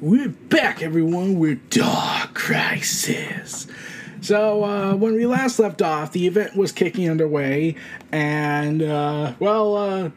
[0.00, 3.66] We're back, everyone, We're Dark Crisis.
[4.20, 7.76] So, uh, when we last left off, the event was kicking underway,
[8.12, 10.10] and, uh, well, uh,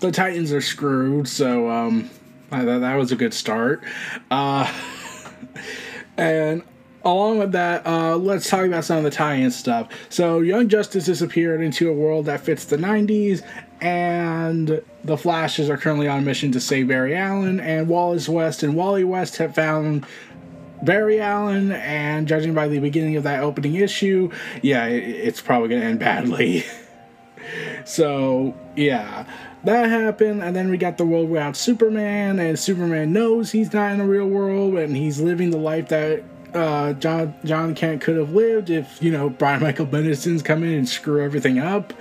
[0.00, 2.08] the Titans are screwed, so, um,
[2.50, 3.82] that, that was a good start.
[4.30, 4.72] Uh,
[6.16, 6.62] and
[7.06, 9.88] along with that, uh, let's talk about some of the tie-in stuff.
[10.08, 13.42] So, Young Justice disappeared into a world that fits the 90s,
[13.80, 18.62] and the Flashes are currently on a mission to save Barry Allen, and Wallace West
[18.62, 20.04] and Wally West have found
[20.82, 24.30] Barry Allen, and judging by the beginning of that opening issue,
[24.62, 26.64] yeah, it, it's probably going to end badly.
[27.84, 29.26] so, yeah,
[29.62, 33.92] that happened, and then we got the world without Superman, and Superman knows he's not
[33.92, 36.24] in the real world, and he's living the life that
[36.56, 40.72] uh, Jon Jon Kent could have lived if you know Brian Michael Bendis's come in
[40.72, 41.92] and screw everything up.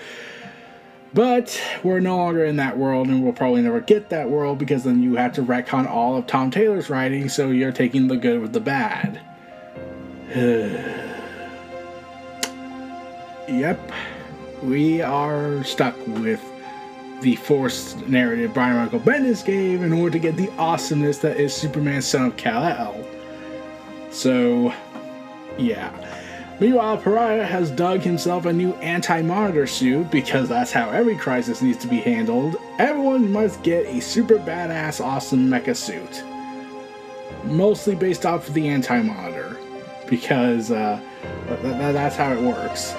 [1.14, 4.84] But we're no longer in that world, and we'll probably never get that world because
[4.84, 8.42] then you have to retcon all of Tom Taylor's writing, so you're taking the good
[8.42, 9.22] with the bad.
[13.48, 13.80] yep,
[14.62, 16.44] we are stuck with
[17.22, 21.54] the forced narrative Brian Michael Bendis gave in order to get the awesomeness that is
[21.54, 23.15] Superman Son of Kal-El.
[24.16, 24.74] So,
[25.58, 25.92] yeah.
[26.62, 31.62] Meanwhile, Pariah has dug himself a new anti monitor suit because that's how every crisis
[31.62, 32.56] needs to be handled.
[32.80, 36.24] Everyone must get a super badass, awesome mecha suit.
[37.44, 39.58] Mostly based off of the anti monitor
[40.08, 40.98] because uh,
[41.48, 42.96] th- th- that's how it works.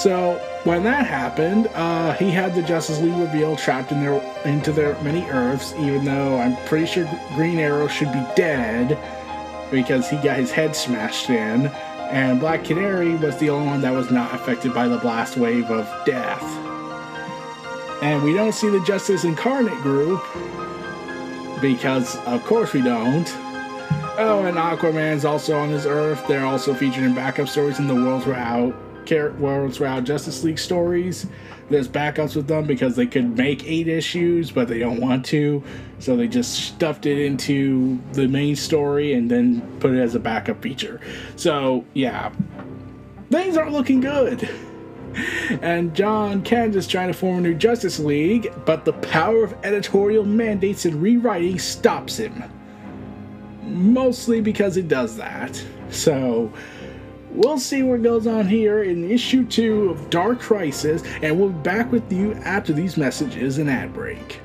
[0.00, 4.70] So, when that happened, uh, he had the Justice League reveal trapped in their into
[4.70, 5.72] their many Earths.
[5.74, 8.96] Even though I'm pretty sure Green Arrow should be dead
[9.70, 11.70] because he got his head smashed in
[12.10, 15.70] and Black Canary was the only one that was not affected by the blast wave
[15.70, 16.42] of death.
[18.00, 20.22] And we don't see the Justice Incarnate group
[21.60, 23.28] because, of course, we don't.
[24.18, 26.24] Oh, and Aquaman's also on his Earth.
[26.28, 28.26] They're also featured in backup stories in the Worlds
[29.10, 31.26] Worlds Without Justice League stories.
[31.68, 35.62] There's backups with them because they could make eight issues, but they don't want to.
[35.98, 40.20] So they just stuffed it into the main story and then put it as a
[40.20, 41.00] backup feature.
[41.34, 42.32] So, yeah,
[43.30, 44.48] things aren't looking good.
[45.62, 49.54] And Jon Kent is trying to form a new Justice League, but the power of
[49.64, 52.44] editorial mandates and rewriting stops him.
[53.62, 55.62] Mostly because it does that.
[55.90, 56.52] So,
[57.36, 61.62] We'll see what goes on here in issue two of Dark Crisis, and we'll be
[61.62, 64.40] back with you after these messages and ad break.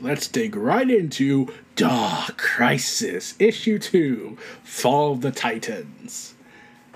[0.00, 6.34] Let's dig right into Dark Crisis, Issue 2 Fall of the Titans.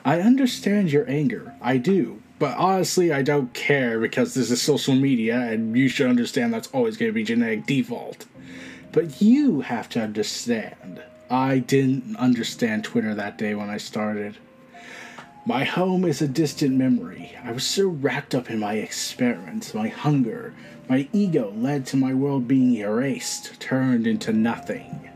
[0.05, 4.95] I understand your anger, I do, but honestly, I don't care because this is social
[4.95, 8.27] media and you should understand that's always going to be genetic default.
[8.91, 11.03] But you have to understand.
[11.31, 14.37] I didn't understand Twitter that day when I started.
[15.45, 17.33] My home is a distant memory.
[17.43, 20.55] I was so wrapped up in my experiments, my hunger,
[20.89, 25.11] my ego led to my world being erased, turned into nothing.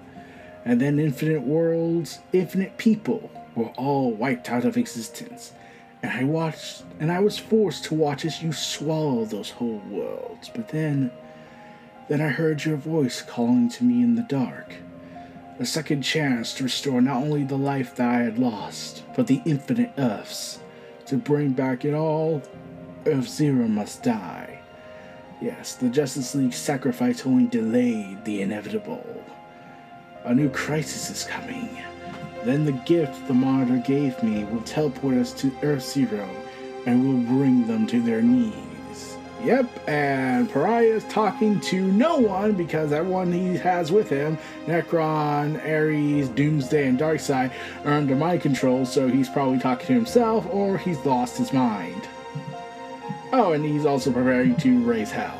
[0.64, 5.52] And then infinite worlds, infinite people were all wiped out of existence.
[6.02, 10.50] And I watched, and I was forced to watch as you swallow those whole worlds.
[10.52, 11.12] But then,
[12.08, 14.74] then I heard your voice calling to me in the dark
[15.58, 19.40] a second chance to restore not only the life that I had lost, but the
[19.46, 20.58] infinite Earths,
[21.06, 22.42] to bring back it all.
[23.06, 24.60] Earth Zero must die.
[25.40, 29.24] Yes, the Justice League sacrifice only delayed the inevitable.
[30.24, 31.78] A new crisis is coming.
[32.44, 36.28] Then the gift the Monitor gave me will teleport us to Earth Zero
[36.86, 38.75] and will bring them to their knees.
[39.44, 45.62] Yep, and Pariah is talking to no one because everyone he has with him, Nekron,
[45.64, 47.52] Ares, Doomsday, and Darkseid,
[47.84, 52.08] are under my control, so he's probably talking to himself or he's lost his mind.
[53.32, 55.38] Oh, and he's also preparing to raise hell.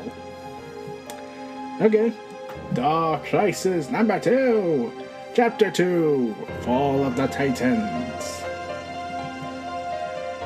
[1.81, 2.13] Okay.
[2.73, 4.91] Dark Crisis number two,
[5.33, 8.43] Chapter 2 Fall of the Titans.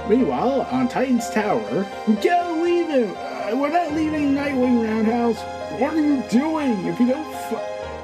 [0.10, 1.88] Meanwhile, on Titan's Tower,
[2.22, 3.31] go leave him!
[3.54, 5.40] We're not leaving Nightwing Roundhouse.
[5.80, 6.86] What are you doing?
[6.86, 7.26] If you don't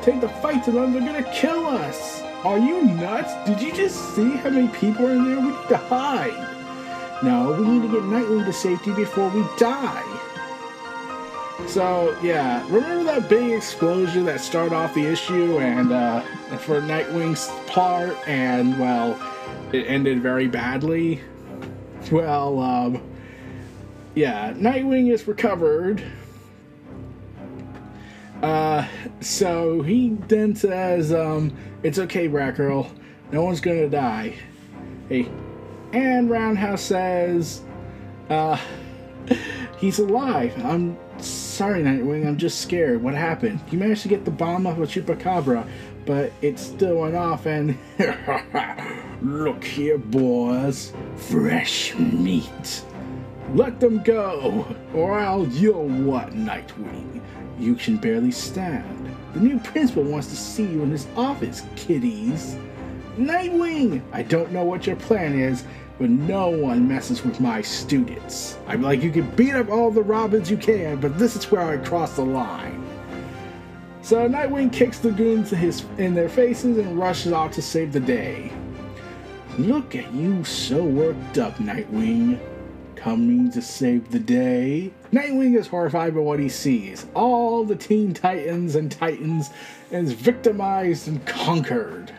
[0.01, 2.21] take the fight to them, they're gonna kill us.
[2.44, 3.33] Are you nuts?
[3.47, 5.39] Did you just see how many people are in there?
[5.39, 7.23] We need to hide.
[7.23, 10.03] No, we need to get Nightwing to safety before we die.
[11.65, 16.21] So yeah, remember that big explosion that started off the issue and uh,
[16.59, 19.19] for Nightwing's part, and well,
[19.71, 21.21] it ended very badly.
[22.11, 23.01] Well, um,
[24.18, 26.04] yeah, Nightwing is recovered.
[28.42, 28.88] Uh,
[29.22, 32.90] so he then says, um, it's okay, Batgirl.
[33.31, 34.34] No one's gonna die.
[35.08, 35.30] Hey,
[35.94, 37.62] and Roundhouse says,
[38.31, 38.60] uh,
[39.78, 40.52] he's alive.
[40.66, 42.25] I'm sorry, Nightwing.
[42.25, 43.04] I'm just scared.
[43.04, 43.60] What happened?
[43.69, 45.68] You managed to get the bomb off of Chupacabra,
[46.08, 47.78] but it still went off and.
[49.22, 50.92] Look here, boys.
[51.16, 52.84] Fresh meat.
[53.53, 57.21] Let them go, or I'll you'll what, Nightwing?
[57.57, 59.15] You can barely stand.
[59.33, 62.57] The new principal wants to see you in his office, kiddies.
[63.17, 64.01] Nightwing!
[64.11, 65.63] I don't know what your plan is,
[65.97, 68.57] but no one messes with my students.
[68.67, 71.61] I'm like, you can beat up all the Robins you can, but this is where
[71.61, 72.85] I cross the line.
[74.01, 77.94] So Nightwing kicks the goons in, his, in their faces and rushes off to save
[77.94, 78.51] the day.
[79.57, 82.39] Look at you so worked up, Nightwing
[82.97, 84.91] coming to save the day.
[85.11, 87.05] Nightwing is horrified by what he sees.
[87.13, 89.51] All the Teen Titans and Titans
[89.91, 92.11] is victimized and conquered.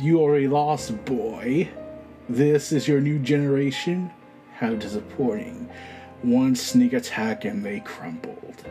[0.00, 1.68] You are a lost boy.
[2.28, 4.10] This is your new generation?
[4.56, 5.70] How disappointing.
[6.22, 8.64] One sneak attack and they crumbled.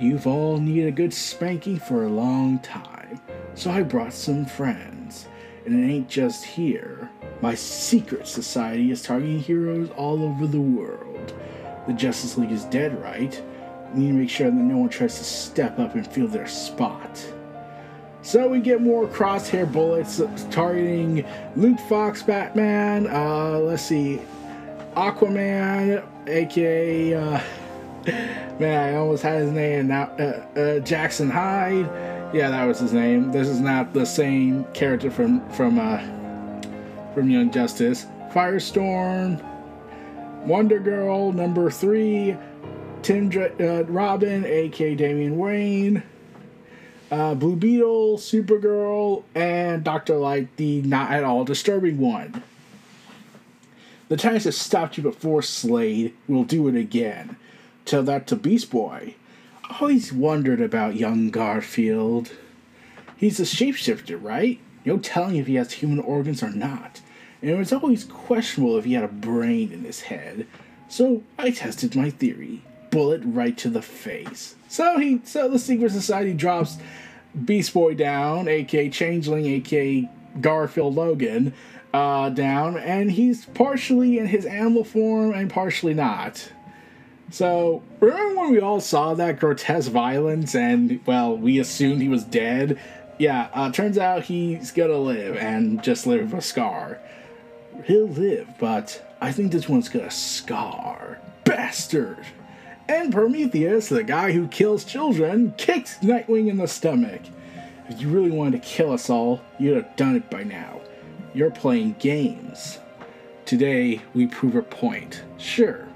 [0.00, 3.20] You've all needed a good spanking for a long time,
[3.54, 5.28] so I brought some friends.
[5.66, 7.10] And it ain't just here.
[7.44, 11.34] My secret society is targeting heroes all over the world.
[11.86, 13.42] The Justice League is dead, right?
[13.92, 16.46] We need to make sure that no one tries to step up and fill their
[16.46, 17.22] spot.
[18.22, 23.08] So we get more crosshair bullets targeting Luke Fox, Batman.
[23.08, 24.22] Uh, let's see,
[24.96, 27.42] Aquaman, aka uh,
[28.58, 30.04] man, I almost had his name now.
[30.18, 31.90] Uh, uh, Jackson Hyde.
[32.34, 33.32] Yeah, that was his name.
[33.32, 36.02] This is not the same character from from uh,
[37.14, 39.40] from Young Justice, Firestorm,
[40.44, 42.36] Wonder Girl number three,
[43.02, 46.02] Tim Dr- uh, Robin, aka Damian Wayne,
[47.10, 52.42] uh, Blue Beetle, Supergirl, and Doctor Light, the not at all disturbing one.
[54.08, 56.14] The Titans have stopped you before, Slade.
[56.28, 57.36] We'll do it again.
[57.84, 59.14] Tell that to Beast Boy.
[59.70, 62.32] I Always wondered about young Garfield.
[63.16, 64.60] He's a shapeshifter, right?
[64.84, 67.00] No telling if he has human organs or not
[67.44, 70.46] and it was always questionable if he had a brain in his head.
[70.88, 72.62] So I tested my theory.
[72.88, 74.54] Bullet right to the face.
[74.66, 76.78] So he so the secret society drops
[77.44, 80.08] Beast Boy down, aka Changeling, aka
[80.40, 81.52] Garfield Logan,
[81.92, 86.50] uh, down, and he's partially in his animal form and partially not.
[87.30, 92.24] So, remember when we all saw that grotesque violence and, well, we assumed he was
[92.24, 92.78] dead?
[93.18, 97.00] Yeah, uh, turns out he's gonna live and just live with a scar
[97.84, 101.18] he'll live, but I think this one's got a scar.
[101.44, 102.24] Bastard!
[102.88, 107.22] And Prometheus, the guy who kills children, kicks Nightwing in the stomach.
[107.88, 110.80] If you really wanted to kill us all, you'd have done it by now.
[111.34, 112.78] You're playing games.
[113.44, 115.22] Today, we prove a point.
[115.36, 115.86] Sure,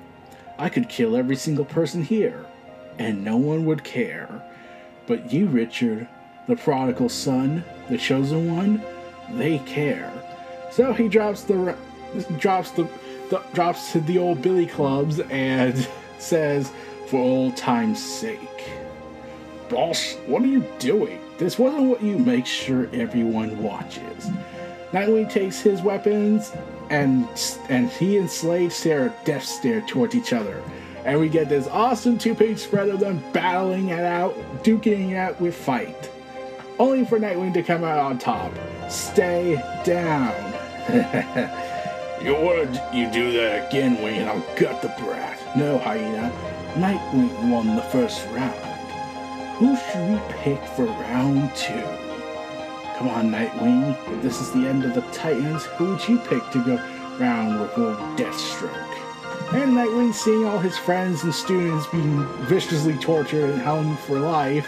[0.58, 2.44] I could kill every single person here,
[2.98, 4.42] and no one would care.
[5.06, 6.08] But you, Richard,
[6.46, 8.82] the prodigal son, the chosen one,
[9.30, 10.12] they care.
[10.70, 11.76] So he drops the
[12.38, 12.88] drops the,
[13.30, 16.72] the drops the old billy clubs and says,
[17.08, 18.70] "For old time's sake,
[19.68, 21.20] boss, what are you doing?
[21.38, 24.30] This wasn't what you make sure everyone watches."
[24.92, 26.52] Nightwing takes his weapons
[26.90, 27.28] and
[27.68, 30.62] and he and Slade stare a death stare towards each other.
[31.04, 35.40] And we get this awesome two-page spread of them battling it out, duking it out
[35.40, 36.10] with fight.
[36.78, 38.52] Only for Nightwing to come out on top.
[38.88, 40.57] Stay down.
[42.22, 45.38] you wanna you do that again, Wayne, I'll gut the brat.
[45.54, 46.32] No, Hyena.
[46.74, 48.54] Nightwing won the first round.
[49.56, 51.82] Who should we pick for round two?
[52.96, 53.96] Come on, Nightwing.
[54.12, 56.76] If this is the end of the Titans, who would you pick to go
[57.18, 58.72] round with old Deathstroke?
[59.52, 64.66] And Nightwing, seeing all his friends and students being viciously tortured and held for life,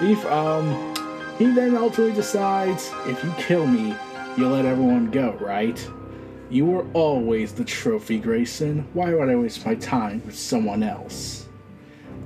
[0.00, 0.94] he, um,
[1.38, 3.94] he then ultimately decides, if you kill me,
[4.36, 5.88] you'll let everyone go, right?
[6.50, 8.86] You were always the trophy, Grayson.
[8.92, 11.46] Why would I waste my time with someone else?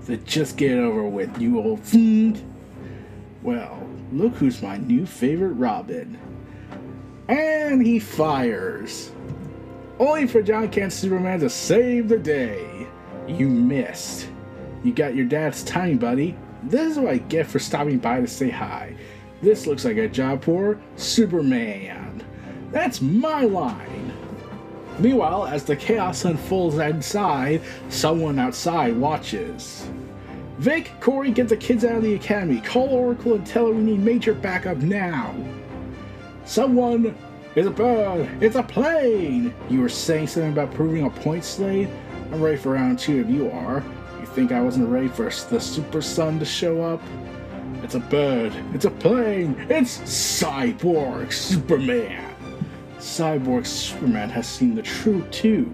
[0.03, 2.43] Then just get it over with, you old fiend.
[3.43, 6.19] Well, look who's my new favorite Robin.
[7.29, 9.11] And he fires.
[9.99, 12.87] Only for Jon Kent Superman to save the day.
[13.27, 14.29] You missed.
[14.85, 16.37] You got your dad's time, buddy.
[16.63, 18.97] This is what I get for stopping by to say hi.
[19.43, 22.25] This looks like a job for Superman.
[22.73, 24.12] That's my line.
[24.99, 29.87] Meanwhile, as the chaos unfolds inside, someone outside watches.
[30.59, 32.62] Vic, Kory, get the kids out of the academy.
[32.62, 35.35] Call Oracle and tell her we need major backup now.
[36.47, 37.14] Someone
[37.57, 38.31] is a bird.
[38.43, 39.55] It's a plane.
[39.69, 41.90] You were saying something about proving a point, Slade?
[42.33, 43.85] I'm ready for round two if you are.
[44.19, 47.02] You think I wasn't ready for the Super Son to show up?
[47.87, 48.52] It's a bird.
[48.75, 49.55] It's a plane.
[49.71, 52.35] It's Cyborg Superman.
[52.99, 55.73] Cyborg Superman has seen the truth too.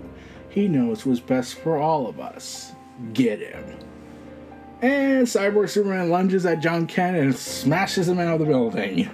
[0.50, 2.72] He knows what's best for all of us.
[3.14, 3.64] Get him.
[4.82, 9.08] And Cyborg Superman lunges at Jon Kent and smashes him out of the building.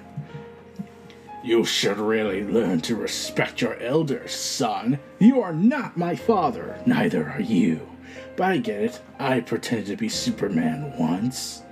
[1.44, 4.98] You should really learn to respect your elders, son.
[5.20, 7.88] You are not my father, neither are you.
[8.34, 9.00] But I get it.
[9.20, 11.62] I pretended to be Superman once.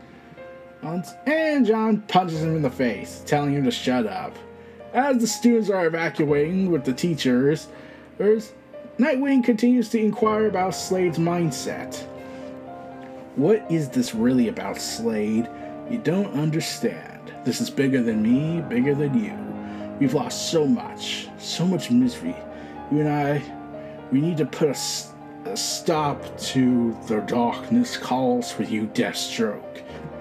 [1.27, 4.37] And Jon punches him in the face, telling him to shut up.
[4.93, 7.69] As the students are evacuating with the teachers,
[8.19, 11.97] Nightwing continues to inquire about Slade's mindset.
[13.35, 15.51] What is this really about, Slade?
[15.91, 17.33] You don't understand.
[17.45, 19.37] This is bigger than me, bigger than you.
[19.99, 22.37] We've lost so much, so much misery.
[22.91, 23.43] You and I,
[24.13, 29.66] we need to put a, a stop to the darkness calls for you, Deathstroke.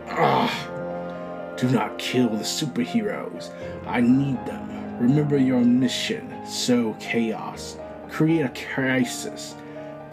[0.10, 3.50] Ah, do not kill the superheroes.
[3.86, 5.00] I need them.
[5.00, 6.46] Remember your mission.
[6.46, 7.78] Sow chaos.
[8.10, 9.56] Create a crisis.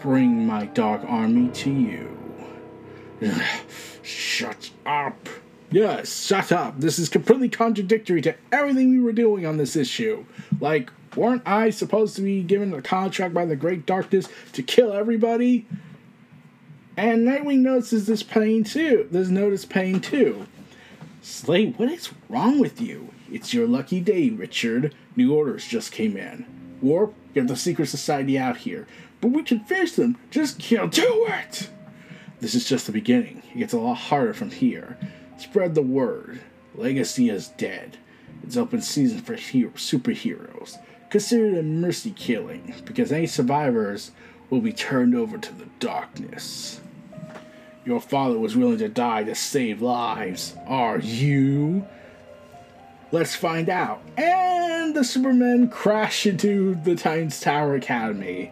[0.01, 2.17] Bring my dark army to you.
[4.01, 5.29] Shut up.
[5.71, 6.79] Yes, shut up.
[6.79, 10.23] This is completely contradictory to everything we were doing on this issue.
[10.59, 14.93] Like, weren't I supposed to be given a contract by the Great Darkness to kill
[14.93, 15.65] everybody?
[16.95, 19.07] And Nightwing notices this pain too.
[19.11, 20.45] This notice pain too.
[21.21, 23.09] Slade, what is wrong with you?
[23.31, 24.93] It's your lucky day, Richard.
[25.15, 26.45] New orders just came in.
[26.81, 28.87] Warp, get the Secret Society out here.
[29.21, 30.17] But we can face them.
[30.29, 30.87] Just kill.
[30.87, 31.69] Do it!
[32.41, 33.41] This is just the beginning.
[33.55, 34.97] It gets a lot harder from here.
[35.37, 36.41] Spread the word.
[36.75, 37.97] Legacy is dead.
[38.43, 40.77] It's open season for hero- superheroes.
[41.09, 44.11] Consider it a mercy killing, because any survivors
[44.49, 46.81] will be turned over to the darkness.
[47.85, 50.55] Your father was willing to die to save lives.
[50.67, 51.85] Are you?
[53.11, 54.01] Let's find out.
[54.17, 58.51] And the Supermen crash into the Titans Tower Academy,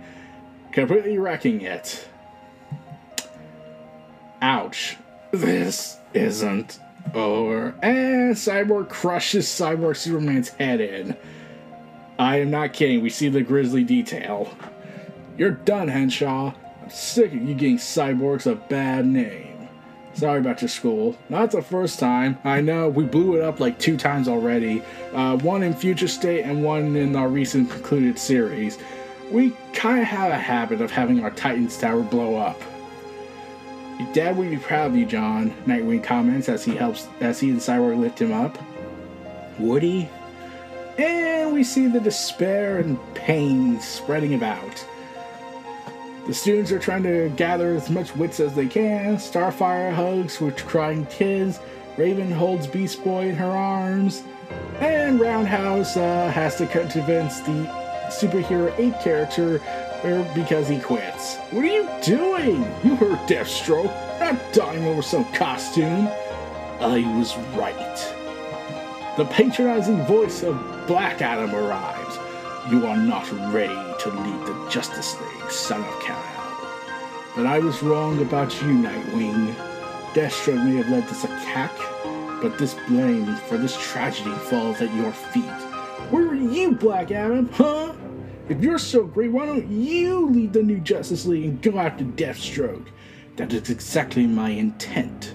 [0.71, 2.07] completely wrecking it.
[4.41, 4.97] Ouch.
[5.31, 6.79] This isn't
[7.13, 7.73] over.
[7.81, 11.15] And Cyborg crushes Cyborg Superman's head in.
[12.19, 14.53] I am not kidding, we see the grisly detail.
[15.37, 16.53] You're done, Henshaw.
[16.91, 19.69] Sick of you getting cyborgs a bad name.
[20.13, 21.17] Sorry about your school.
[21.29, 22.37] Not the first time.
[22.43, 24.83] I know, we blew it up like two times already.
[25.13, 28.77] Uh, one in Future State and one in our recent concluded series.
[29.31, 32.61] We kind of have a habit of having our Titans Tower blow up.
[33.97, 37.51] Your dad would be proud of you, Jon, Nightwing comments as he helps as he
[37.51, 38.57] and Cyborg lift him up.
[39.57, 40.09] He?
[40.97, 44.85] And we see the despair and pain spreading about.
[46.27, 49.15] The students are trying to gather as much wits as they can.
[49.15, 51.59] Starfire hugs with crying kids.
[51.97, 54.23] Raven holds Beast Boy in her arms.
[54.79, 57.65] And Roundhouse uh, has to convince the
[58.09, 59.59] superhero 8 character
[60.35, 61.37] because he quits.
[61.51, 62.63] What are you doing?
[62.83, 63.91] You heard Deathstroke.
[64.19, 66.07] Not dying over some costume.
[66.79, 69.17] I was right.
[69.17, 70.55] The patronizing voice of
[70.87, 72.17] Black Adam arrives.
[72.69, 77.33] You are not ready to lead the Justice League, son of Kal-El.
[77.35, 79.55] But I was wrong about you, Nightwing.
[80.13, 81.71] Deathstroke may have led this attack,
[82.39, 85.43] but this blame for this tragedy falls at your feet.
[86.11, 87.93] Where are you, Black Adam, huh?
[88.47, 92.03] If you're so great, why don't you lead the new Justice League and go after
[92.03, 92.89] Deathstroke?
[93.37, 95.33] That is exactly my intent.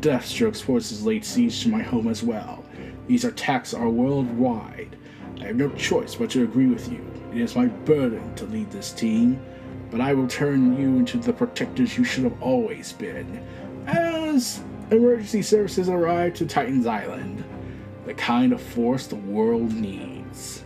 [0.00, 2.64] Deathstroke's forces laid siege to my home as well.
[3.08, 4.96] These attacks are worldwide.
[5.40, 7.04] I have no choice but to agree with you.
[7.32, 9.40] It is my burden to lead this team,
[9.90, 13.44] but I will turn you into the protectors you should have always been.
[13.86, 17.44] As emergency services arrive to Titan's Island,
[18.04, 20.64] the kind of force the world needs.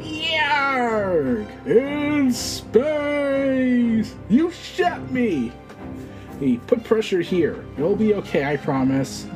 [0.00, 1.46] Yarg!
[1.66, 4.14] In space!
[4.28, 5.52] You shot me!
[6.38, 7.64] Hey, put pressure here.
[7.76, 9.26] It'll be okay, I promise.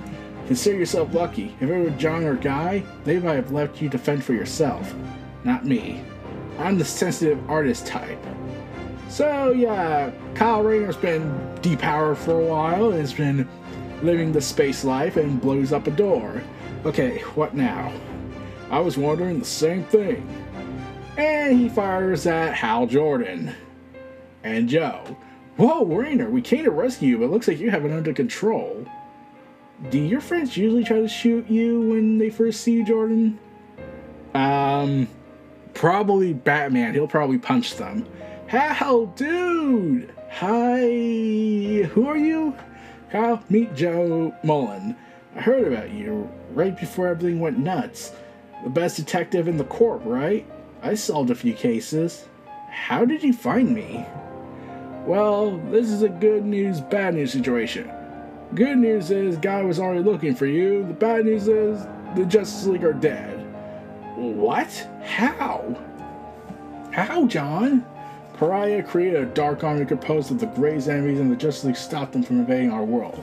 [0.46, 1.56] Consider yourself lucky.
[1.60, 4.94] If it were John or Guy, they might have left you to fend for yourself.
[5.44, 6.04] Not me.
[6.58, 8.22] I'm the sensitive artist type.
[9.08, 11.22] So yeah, Kyle Rayner's been
[11.62, 13.48] depowered for a while and has been
[14.02, 16.42] living the space life and blows up a door.
[16.84, 17.92] Okay, what now?
[18.70, 20.28] I was wondering the same thing.
[21.16, 23.54] And he fires at Hal Jordan.
[24.44, 25.16] And Jo.
[25.56, 28.86] Whoa, Rayner, we came to rescue you, but looks like you have it under control.
[29.90, 33.38] Do your friends usually try to shoot you when they first see you, Jordan?
[34.34, 35.06] Um,
[35.74, 36.94] probably Batman.
[36.94, 38.06] He'll probably punch them.
[38.46, 40.12] Hal, dude!
[40.30, 40.78] Hi,
[41.92, 42.54] who are you?
[43.10, 44.96] Kyle, meet Jo Mullein.
[45.34, 48.12] I heard about you right before everything went nuts.
[48.64, 50.46] The best detective in the corp, right?
[50.82, 52.26] I solved a few cases.
[52.70, 54.06] How did you find me?
[55.04, 57.90] Well, this is a good news, bad news situation.
[58.54, 60.86] Good news is, Guy was already looking for you.
[60.86, 63.40] The bad news is, the Justice League are dead.
[64.14, 64.88] What?
[65.02, 65.76] How?
[66.92, 67.84] How, John?
[68.34, 72.12] Pariah created a dark army composed of the greatest enemies, and the Justice League stopped
[72.12, 73.22] them from invading our world.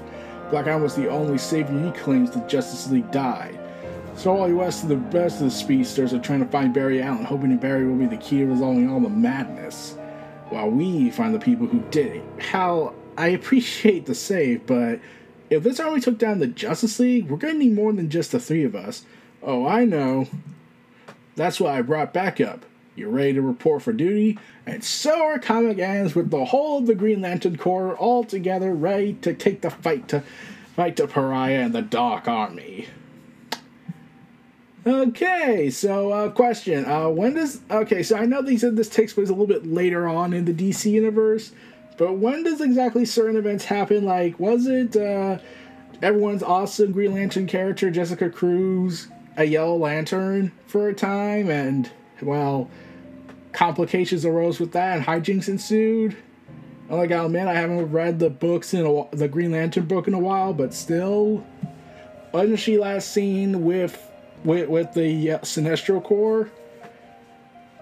[0.52, 3.58] Black Adam was the only savior he claims the Justice League died.
[4.16, 7.02] So all he was to the rest of the speedsters are trying to find Barry
[7.02, 9.98] Allen, hoping Barry will be the key to resolving all the madness.
[10.50, 12.24] While we find the people who did it.
[12.40, 15.00] Hal, I appreciate the save, but
[15.50, 18.40] if this army took down the Justice League, we're gonna need more than just the
[18.40, 19.06] three of us.
[19.42, 20.28] Oh, I know.
[21.36, 22.66] That's why I brought backup.
[22.96, 26.86] You're ready to report for duty, and so are Comic Ends with the whole of
[26.86, 30.24] the Green Lantern Corps all together, ready to take the fight to
[30.76, 32.88] fight to Pariah and the Dark Army.
[34.86, 38.04] Okay, so uh, question: uh, When does okay?
[38.04, 40.54] So I know they said this takes place a little bit later on in the
[40.54, 41.52] DC universe,
[41.98, 44.06] but when does exactly certain events happen?
[44.06, 45.40] Like, was it uh,
[46.02, 51.90] everyone's awesome Green Lantern character Jessica Cruz a Yellow Lantern for a time, and
[52.22, 52.70] well,
[53.52, 56.16] complications arose with that, and hijinks ensued.
[56.90, 60.08] I'm like, oh man, I haven't read the books in a, the Green Lantern book
[60.08, 61.46] in a while, but still,
[62.32, 64.10] wasn't she last seen with
[64.44, 66.52] with, with the uh, Sinestro Corps?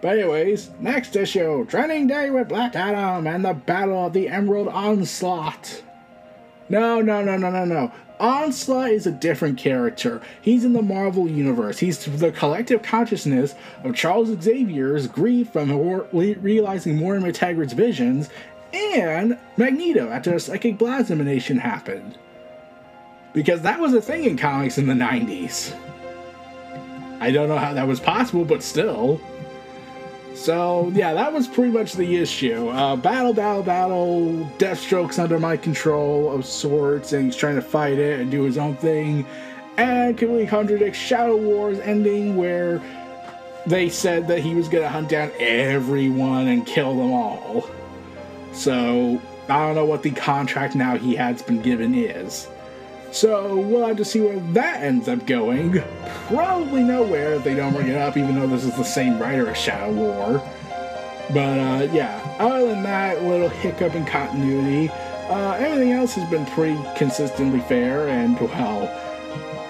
[0.01, 4.67] But anyways, next issue, Training Day with Black Adam and the Battle of the Emerald
[4.67, 5.83] Onslaught.
[6.69, 7.91] No, no, no, no, no, no.
[8.19, 10.21] Onslaught is a different character.
[10.41, 11.79] He's in the Marvel Universe.
[11.79, 15.71] He's the collective consciousness of Charles Xavier's grief from
[16.11, 18.29] realizing Moira MacTaggert's visions
[18.73, 22.17] and Magneto after a psychic blast emanation happened.
[23.33, 25.75] Because that was a thing in comics in the 90s.
[27.19, 29.21] I don't know how that was possible, but still.
[30.41, 32.69] So yeah, that was pretty much the issue.
[32.69, 34.49] Uh, battle, battle, battle.
[34.57, 38.57] Deathstroke's under my control of sorts, and he's trying to fight it and do his
[38.57, 39.23] own thing.
[39.77, 42.81] And completely contradicts Shadow Wars ending, where
[43.67, 47.69] they said that he was gonna hunt down everyone and kill them all.
[48.51, 52.47] So I don't know what the contract now he has been given is.
[53.11, 55.83] So we'll have to see where that ends up going.
[56.27, 59.49] Probably nowhere if they don't bring it up, even though this is the same writer
[59.49, 60.41] as Shadow War.
[61.33, 64.89] But uh, yeah, other than that, little hiccup in continuity.
[65.29, 68.83] Uh, everything else has been pretty consistently fair, and well,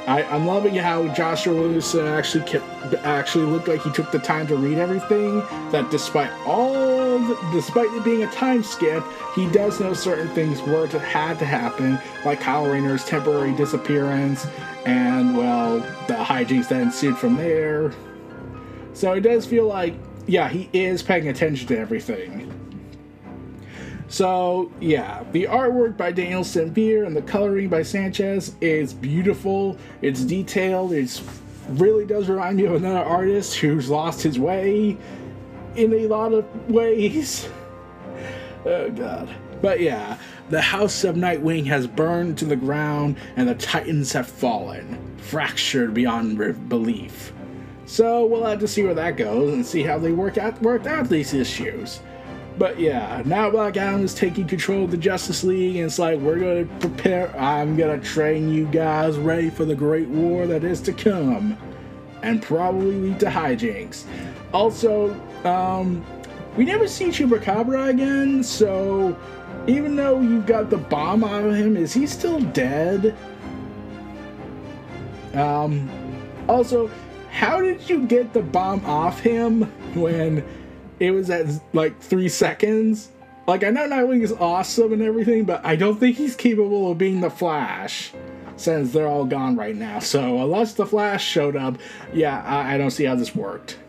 [0.08, 2.66] I, am loving how Joshua Lewis actually kept,
[3.04, 5.40] actually looked like he took the time to read everything.
[5.72, 6.91] That despite all,
[7.52, 9.04] despite it being a time skip,
[9.36, 14.46] he does know certain things were to had to happen, like Kyle Rayner's temporary disappearance,
[14.86, 17.94] and well, the hijinks that ensued from there.
[18.94, 19.94] So it does feel like,
[20.28, 22.48] yeah, he is paying attention to everything.
[24.08, 29.78] So, yeah, the artwork by Daniel Sampere and the coloring by Sanchez is beautiful.
[30.02, 30.92] It's detailed.
[30.92, 31.22] It
[31.70, 34.98] really does remind me of another artist who's lost his way
[35.76, 37.48] in a lot of ways.
[38.64, 39.28] Oh, God.
[39.60, 40.20] But yeah,
[40.52, 45.96] the house of Nightwing has burned to the ground and the Titans have fallen, fractured
[45.96, 46.38] beyond
[46.70, 47.34] belief.
[47.86, 50.88] So we'll have to see where that goes and see how they work out worked
[50.88, 52.02] out these issues.
[52.58, 56.20] But yeah, now Black Adam is taking control of the Justice League, and it's like
[56.20, 57.36] we're gonna prepare.
[57.38, 61.58] I'm gonna train you guys ready for the great war that is to come,
[62.24, 64.06] and probably lead to hijinks.
[64.54, 66.06] Also, um,
[66.58, 69.18] we never see Chupacabra again, so
[69.68, 73.16] even though you've got the bomb out of him, is he still dead?
[75.34, 75.90] Um,
[76.48, 76.90] also,
[77.32, 79.64] how did you get the bomb off him
[79.96, 80.44] when?
[81.02, 83.10] it was at like three seconds.
[83.48, 87.00] Like I know Nightwing is awesome and everything, but I don't think he's capable of
[87.00, 88.14] being the Flash
[88.56, 89.98] since they're all gone right now.
[89.98, 91.80] So unless the Flash showed up,
[92.14, 93.80] yeah, I, I don't see how this worked.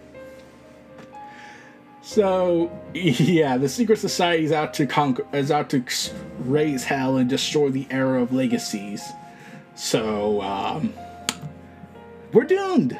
[2.13, 5.83] So yeah, the secret society is out to conquer, is out to
[6.41, 9.03] raise hell and destroy the era of legacies.
[9.77, 10.93] So um,
[12.35, 12.99] we're doomed.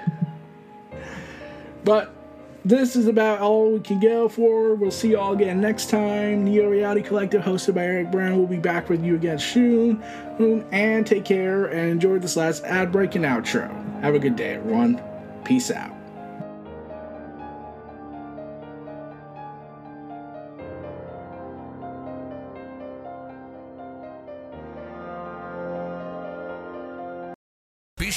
[1.85, 2.15] But
[2.65, 4.77] this is about all we can go for.
[4.77, 6.45] We'll see you all again next time.
[6.45, 10.03] Neo Reality Collective, hosted by Eric Brown, will be back with you again soon.
[10.73, 13.69] And take care and enjoy this last ad break and outro.
[14.01, 15.03] Have a good day, everyone.
[15.45, 15.92] Peace out.